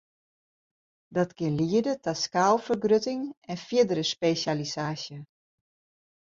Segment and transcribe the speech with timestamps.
[1.15, 5.17] Dat kin liede ta skaalfergrutting en fierdere spesjalisaasje.